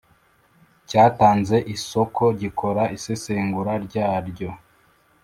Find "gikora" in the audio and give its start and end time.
2.41-2.83